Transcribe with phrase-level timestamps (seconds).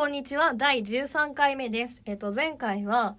[0.00, 0.54] こんにちは。
[0.54, 2.00] 第13回目です。
[2.06, 3.18] えっ、と、前回は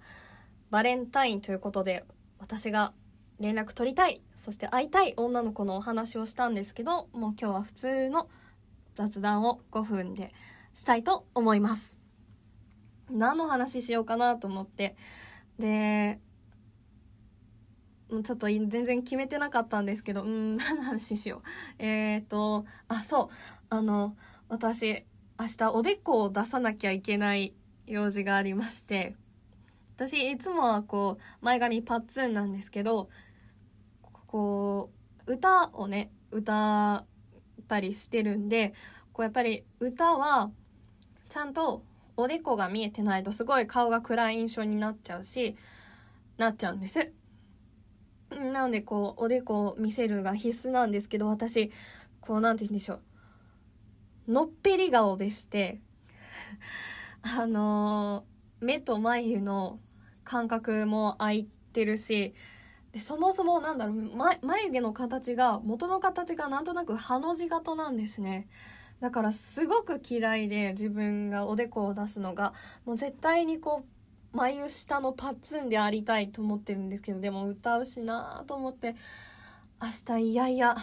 [0.70, 2.04] バレンタインということで、
[2.40, 2.92] 私が
[3.38, 8.28] 連絡取りたい、そして会いたい女の子のお話をしたんですけど、もう今日は普通の
[8.96, 10.34] 雑談を5分で
[10.74, 11.96] したいと思います。
[13.08, 14.96] 何の話しようかなと思って、
[15.60, 16.18] で、
[18.10, 21.42] もうちょっと全然決めてなかったんですけど、うん、何の話しよ
[21.78, 21.84] う。
[21.84, 23.34] えっ、と、あ、そう、
[23.70, 24.16] あの、
[24.48, 25.06] 私、
[25.42, 27.52] 明日おでこを出さなきゃいけない
[27.88, 29.16] 用事がありまして、
[29.96, 33.08] 私いつもはこう、前髪パッツンなんですけど、
[34.28, 34.92] こ
[35.26, 37.04] う、歌をね、歌
[37.60, 38.72] ったりしてるんで、
[39.12, 40.52] こうやっぱり歌は、
[41.28, 41.82] ちゃんと
[42.16, 45.56] おでこが見えてないとすごい顔が暗い印象になっちゃうし、
[46.36, 47.10] なっちゃうんです。
[48.30, 51.72] なのでこう、おでこを見せるが必須なんですけど、私、
[52.20, 53.02] こう、なんて言うんでしょう。
[54.28, 55.80] のっぺり顔でして、
[57.22, 59.80] あのー目と眉の
[60.24, 62.32] 感覚も空いてるし、
[62.92, 68.48] でそもそもなんだろう、ま、眉毛の形が、元の形がなんとなくハの字型なんですね。
[69.00, 73.82] だからすごく嫌いで自分がおでこを出すのが、もう絶対にこ
[74.32, 78.94] う、眉下のパッツンでありたいと思ってるんですけど、でも歌うしなと思って、
[79.82, 80.76] 明日いやいや、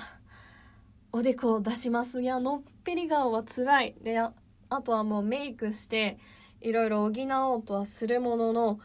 [1.12, 2.22] おでこを出します。
[2.22, 3.96] いや、のっぺり顔は辛い。
[4.04, 4.34] で、あ
[4.70, 6.20] あとはもうメイクして、
[6.62, 8.80] いろいろ補おうとはするものの、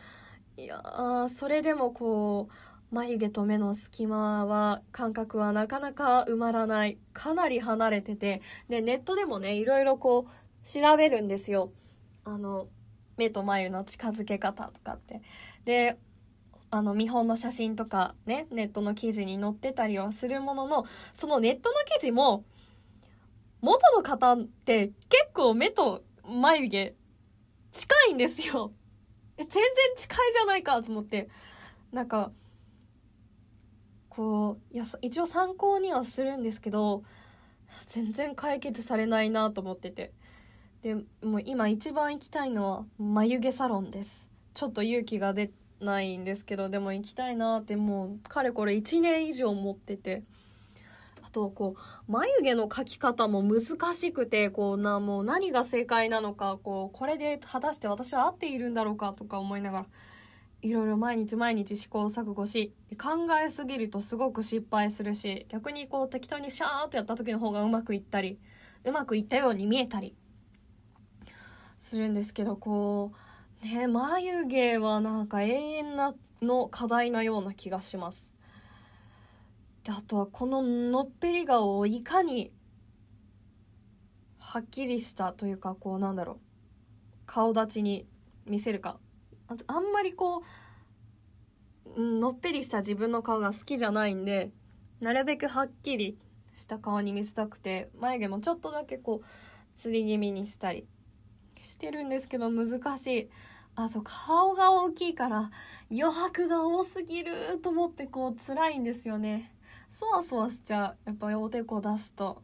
[0.56, 6.98] いや、それでもこう、眉毛と目の隙間は、感覚はなかなか埋まらない。
[7.12, 11.72] かなり離れてて、で、ネットでもね、いろいろこう、調べるんですよ。
[12.24, 12.68] あの、
[13.18, 15.20] 目と眉の近づけ方とかって。
[15.66, 15.98] で、
[16.74, 22.44] あの、見本の写真とかね、ネットの記事に載ってたりはするものの、そのネットの記事も、
[23.60, 26.94] 元の方って結構目と眉毛
[27.70, 28.72] 近いんですよ。
[29.36, 29.62] 全然
[29.96, 31.28] 近いじゃないかと思って。
[31.92, 32.32] なんか、
[34.08, 37.04] こう、いや、一応参考にはするんですけど、
[37.88, 40.12] 全然解決されないなと思ってて。
[40.82, 44.28] で、もう今一番行きたいのは眉毛サロンです。
[44.54, 50.22] ちょっと勇気が出ないんですけど、でも行きたいなってもう、かれこれ1年以上持ってて。
[51.22, 51.76] あと、こ
[52.08, 59.86] う、眉毛の描き方も難しくて、こうな、もう何が正解なのか、こう、これで果たして私は合っているんだろうかとか思いながら、
[60.62, 68.38] いろいろ毎日毎日試行錯誤し、考えすぎるとすごく失敗するし、逆にこう適当にシャーっとやった時の方がうまくいったり、
[68.84, 70.16] うまくいったように見えたり、
[71.78, 73.16] するんですけど、こう、
[73.64, 78.34] ね、眉毛はなんか永遠なの課題なような気がします。
[79.84, 82.52] で、あとはこののっぺり顔をいかに、
[84.38, 86.36] はっきりしたというか、こうなんだろう、
[87.24, 88.06] 顔立ちに
[88.44, 88.98] 見せるか。
[89.48, 90.42] あと、あんまりこ
[91.96, 94.50] う、のっぺりした自分の顔が好きじゃないんで、
[95.00, 96.18] なるべくはっきり
[96.54, 99.24] した顔に見せたくて、眉毛もちょっとだけこう、
[99.78, 100.86] つり気味にしたり
[101.62, 103.30] してるんですけど難しい。
[103.76, 105.50] あと顔が大きいから
[105.90, 109.52] 余白が多すぎると思ってこう辛いんですよね。
[109.88, 110.96] そわそわしちゃう。
[111.06, 112.42] やっぱりおでこ出すと。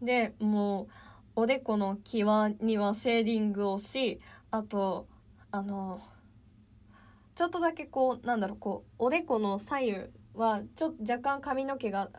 [0.00, 0.88] で、もう
[1.36, 5.06] おでこの際にはシェーディングをし、あと、
[5.50, 6.00] あの、
[7.34, 9.96] ちょっとだけこう、なんだろう、こう、おでこの左右
[10.34, 12.10] は、ちょ若干髪の毛が、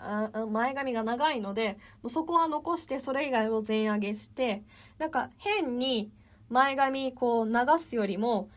[0.50, 1.78] 前髪が長いので、
[2.10, 4.64] そこは残して、それ以外を全上げして、
[4.98, 6.12] なんか変に
[6.54, 8.48] 前髪こう流すよりも、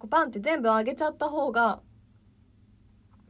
[0.00, 1.80] こうバンって全部上げちゃった方が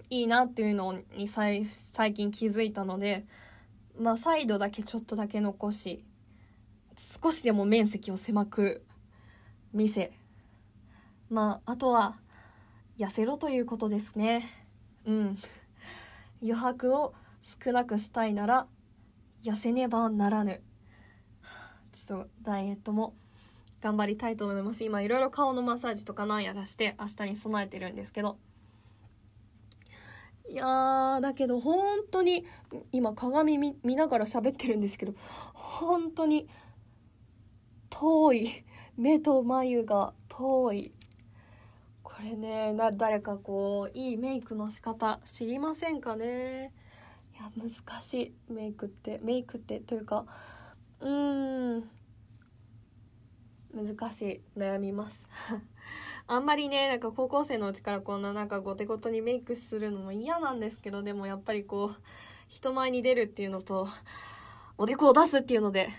[0.08, 1.66] いいなっていうのに最
[2.14, 3.26] 近気づいたので、
[4.00, 6.02] まあサイドだけちょっとだけ残し、
[6.96, 8.82] 少しでも面積を狭く
[9.74, 10.10] 見せ、
[11.28, 12.16] まああとは
[12.98, 14.48] 痩せろということですね。
[15.04, 15.38] うん。
[16.40, 18.66] 余白を少なくしたいなら
[19.42, 20.62] 痩せねばならぬ。
[22.06, 23.14] ちょっとダイエットも
[23.80, 24.84] 頑張りたいと思います。
[24.84, 28.36] 今いろいろ顔のマッサージとかなんやらして明日に備えてるんですけど。
[30.50, 32.44] いやー、だけど本当に
[32.92, 35.14] 今鏡見見ながら喋ってるんですけど、
[35.54, 36.46] 本当に
[37.88, 38.48] 遠い。
[38.96, 40.92] 目と眉が遠い。
[42.02, 46.72] これね、な、誰かこう、いいメイクの仕方知りませんかね？
[47.32, 48.52] いや、難しい。
[48.52, 50.26] メイクって、メイクって、というか、
[51.04, 51.90] うーん、
[53.74, 54.40] 難しい。
[54.58, 55.28] 悩みます。
[56.26, 62.02] あんまりね、なんか高校生のうちからこんななんかゴテゴテにメイクするのも嫌なんですけど、でもやっぱりこう、
[62.48, 63.86] 人前に出るっていうのと、
[64.78, 65.90] おでこを出すっていうので、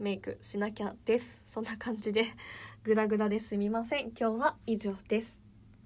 [0.00, 2.24] メイクしなきゃですそんな感じで
[2.84, 5.49] グダグダですみません今日は以上です